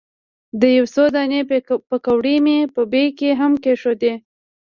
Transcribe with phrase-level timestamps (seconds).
[0.77, 1.41] یو څو دانې
[1.89, 4.13] پیکورې مې په بیک کې هم کېښودې.